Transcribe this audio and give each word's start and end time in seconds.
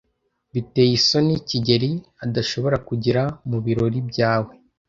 Biteye 0.53 0.91
isoni 0.99 1.33
kigeli 1.49 1.91
adashobora 2.25 2.77
kugera 2.87 3.21
mubirori 3.49 3.99
byawe. 4.09 4.53